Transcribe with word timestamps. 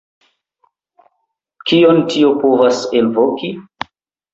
Kion 1.67 2.03
tio 2.15 2.35
povas 2.43 2.85
elvoki? 3.03 3.57